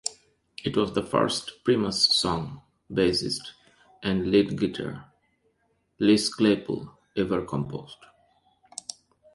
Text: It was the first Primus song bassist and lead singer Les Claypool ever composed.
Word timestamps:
It 0.63 0.75
was 0.75 0.93
the 0.93 1.03
first 1.03 1.63
Primus 1.63 2.09
song 2.19 2.63
bassist 2.91 3.51
and 4.01 4.31
lead 4.31 4.59
singer 4.59 5.05
Les 5.99 6.27
Claypool 6.27 6.91
ever 7.15 7.43
composed. 7.45 8.03